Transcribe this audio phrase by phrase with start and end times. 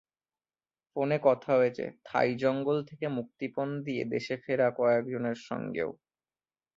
[0.95, 5.89] ফোনে কথা হয়েছে থাই জঙ্গল থেকে মুক্তিপণ দিয়ে দেশে ফেরা কয়েকজনের সঙ্গেও।